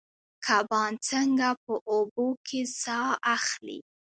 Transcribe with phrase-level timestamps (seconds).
[0.45, 3.79] کبان څنګه په اوبو کې ساه اخلي؟